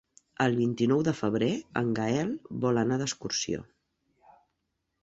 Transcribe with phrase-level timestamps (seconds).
[0.45, 1.51] El vint-i-nou de febrer
[1.83, 2.33] en Gaël
[2.65, 3.63] vol anar d'excursió.